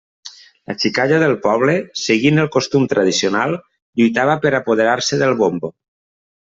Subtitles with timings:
[0.69, 3.55] La xicalla del poble, seguint el costum tradicional,
[4.01, 5.77] lluitava per apoderar-se del bombo.